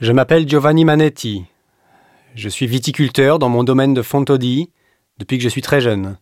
Je 0.00 0.12
m'appelle 0.12 0.48
Giovanni 0.48 0.84
Manetti. 0.84 1.44
Je 2.36 2.48
suis 2.48 2.68
viticulteur 2.68 3.40
dans 3.40 3.48
mon 3.48 3.64
domaine 3.64 3.94
de 3.94 4.02
Fontodi 4.02 4.70
depuis 5.18 5.38
que 5.38 5.42
je 5.42 5.48
suis 5.48 5.60
très 5.60 5.80
jeune. 5.80 6.18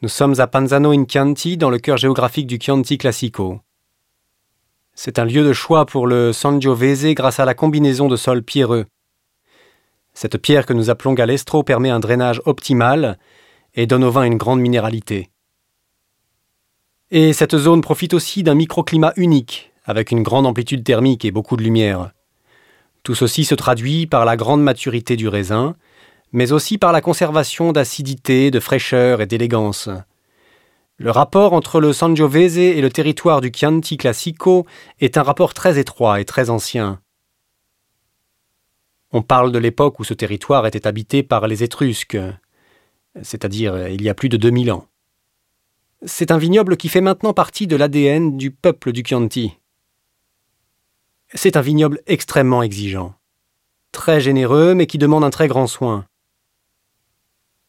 Nous 0.00 0.08
sommes 0.08 0.40
à 0.40 0.46
Panzano 0.46 0.90
in 0.90 1.04
Chianti, 1.06 1.58
dans 1.58 1.68
le 1.68 1.78
cœur 1.78 1.98
géographique 1.98 2.46
du 2.46 2.58
Chianti 2.58 2.96
Classico. 2.96 3.60
C'est 4.94 5.18
un 5.18 5.26
lieu 5.26 5.44
de 5.44 5.52
choix 5.52 5.84
pour 5.84 6.06
le 6.06 6.32
Sangiovese 6.32 7.12
grâce 7.14 7.40
à 7.40 7.44
la 7.44 7.52
combinaison 7.52 8.08
de 8.08 8.16
sols 8.16 8.42
pierreux. 8.42 8.86
Cette 10.14 10.38
pierre 10.38 10.64
que 10.64 10.72
nous 10.72 10.88
appelons 10.88 11.12
galestro 11.12 11.62
permet 11.62 11.90
un 11.90 12.00
drainage 12.00 12.40
optimal 12.46 13.18
et 13.74 13.86
donne 13.86 14.04
au 14.04 14.10
vin 14.10 14.22
une 14.22 14.38
grande 14.38 14.60
minéralité. 14.60 15.28
Et 17.10 17.34
cette 17.34 17.58
zone 17.58 17.82
profite 17.82 18.14
aussi 18.14 18.42
d'un 18.42 18.54
microclimat 18.54 19.12
unique, 19.16 19.74
avec 19.84 20.10
une 20.10 20.22
grande 20.22 20.46
amplitude 20.46 20.84
thermique 20.84 21.26
et 21.26 21.32
beaucoup 21.32 21.58
de 21.58 21.62
lumière. 21.62 22.14
Tout 23.04 23.14
ceci 23.14 23.44
se 23.44 23.54
traduit 23.54 24.06
par 24.06 24.24
la 24.24 24.36
grande 24.36 24.62
maturité 24.62 25.16
du 25.16 25.28
raisin, 25.28 25.76
mais 26.32 26.52
aussi 26.52 26.78
par 26.78 26.90
la 26.90 27.02
conservation 27.02 27.70
d'acidité, 27.70 28.50
de 28.50 28.58
fraîcheur 28.60 29.20
et 29.20 29.26
d'élégance. 29.26 29.90
Le 30.96 31.10
rapport 31.10 31.52
entre 31.52 31.80
le 31.80 31.92
Sangiovese 31.92 32.56
et 32.56 32.80
le 32.80 32.90
territoire 32.90 33.42
du 33.42 33.52
Chianti 33.54 33.98
Classico 33.98 34.64
est 35.00 35.18
un 35.18 35.22
rapport 35.22 35.52
très 35.52 35.78
étroit 35.78 36.18
et 36.18 36.24
très 36.24 36.48
ancien. 36.48 37.00
On 39.12 39.20
parle 39.20 39.52
de 39.52 39.58
l'époque 39.58 40.00
où 40.00 40.04
ce 40.04 40.14
territoire 40.14 40.66
était 40.66 40.86
habité 40.86 41.22
par 41.22 41.46
les 41.46 41.62
Étrusques, 41.62 42.18
c'est-à-dire 43.22 43.88
il 43.88 44.02
y 44.02 44.08
a 44.08 44.14
plus 44.14 44.30
de 44.30 44.38
2000 44.38 44.72
ans. 44.72 44.86
C'est 46.06 46.30
un 46.30 46.38
vignoble 46.38 46.78
qui 46.78 46.88
fait 46.88 47.00
maintenant 47.02 47.34
partie 47.34 47.66
de 47.66 47.76
l'ADN 47.76 48.36
du 48.38 48.50
peuple 48.50 48.92
du 48.92 49.02
Chianti. 49.06 49.58
C'est 51.36 51.56
un 51.56 51.62
vignoble 51.62 52.00
extrêmement 52.06 52.62
exigeant, 52.62 53.14
très 53.90 54.20
généreux 54.20 54.74
mais 54.74 54.86
qui 54.86 54.98
demande 54.98 55.24
un 55.24 55.30
très 55.30 55.48
grand 55.48 55.66
soin. 55.66 56.06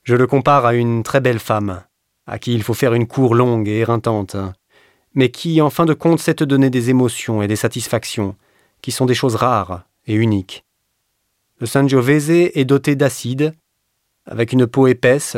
Je 0.04 0.16
le 0.16 0.28
compare 0.28 0.68
à 0.68 0.76
une 0.76 1.02
très 1.02 1.20
belle 1.20 1.40
femme, 1.40 1.84
à 2.28 2.38
qui 2.38 2.54
il 2.54 2.62
faut 2.62 2.76
faire 2.76 2.94
une 2.94 3.08
cour 3.08 3.34
longue 3.34 3.68
et 3.68 3.80
éreintante, 3.80 4.36
mais 5.16 5.32
qui, 5.32 5.62
en 5.62 5.72
fin 5.72 5.86
de 5.86 5.96
compte, 5.96 6.20
sait 6.20 6.36
te 6.36 6.44
donner 6.44 6.70
des 6.70 6.92
émotions 6.92 7.42
et 7.42 7.48
des 7.48 7.56
satisfactions, 7.56 8.36
qui 8.84 8.92
sont 8.92 9.08
des 9.08 9.16
choses 9.16 9.36
rares 9.36 9.84
et 10.06 10.14
uniques. 10.14 10.64
Le 11.58 11.66
Sangiovese 11.66 12.30
est 12.30 12.66
doté 12.66 12.96
d'acide, 12.96 13.56
avec 14.28 14.54
une 14.54 14.68
peau 14.68 14.86
épaisse, 14.86 15.38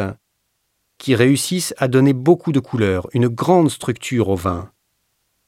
qui 0.98 1.16
réussissent 1.16 1.74
à 1.78 1.88
donner 1.88 2.12
beaucoup 2.12 2.52
de 2.52 2.60
couleurs, 2.60 3.08
une 3.14 3.30
grande 3.30 3.70
structure 3.70 4.28
au 4.28 4.36
vin, 4.36 4.70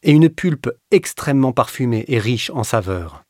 et 0.03 0.11
une 0.11 0.29
pulpe 0.29 0.69
extrêmement 0.91 1.51
parfumée 1.51 2.05
et 2.07 2.19
riche 2.19 2.49
en 2.51 2.63
saveurs. 2.63 3.23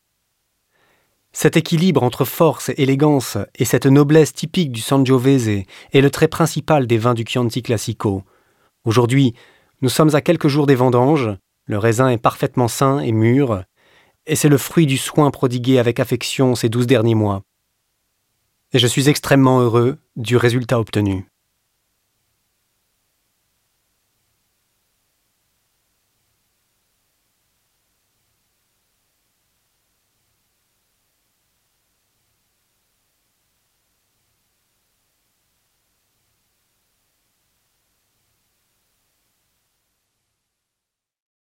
Cet 1.32 1.58
équilibre 1.58 2.04
entre 2.04 2.26
force 2.26 2.70
et 2.70 2.82
élégance 2.82 3.38
et 3.56 3.66
cette 3.66 3.86
noblesse 3.86 4.34
typique 4.34 4.72
du 4.72 4.82
Sangiovese 4.82 5.64
est 5.94 6.02
le 6.02 6.10
trait 6.10 6.28
principal 6.28 6.88
des 6.88 6.98
vins 6.98 7.14
du 7.14 7.24
Chianti 7.28 7.62
Classico. 7.62 8.24
Aujourd'hui, 8.84 9.36
nous 9.82 9.90
sommes 9.90 10.16
à 10.16 10.22
quelques 10.22 10.48
jours 10.48 10.66
des 10.66 10.76
vendanges, 10.76 11.30
le 11.66 11.78
raisin 11.78 12.10
est 12.10 12.18
parfaitement 12.18 12.68
sain 12.68 13.00
et 13.00 13.12
mûr, 13.12 13.64
et 14.26 14.36
c'est 14.36 14.50
le 14.50 14.58
fruit 14.58 14.88
du 14.88 14.98
soin 14.98 15.30
prodigué 15.32 15.80
avec 15.80 16.00
affection 16.00 16.56
ces 16.56 16.70
douze 16.70 16.88
derniers 16.88 17.16
mois. 17.16 17.44
Et 18.74 18.80
je 18.80 18.88
suis 18.88 19.10
extrêmement 19.10 19.60
heureux 19.60 19.98
du 20.16 20.36
résultat 20.36 20.80
obtenu. 20.80 21.26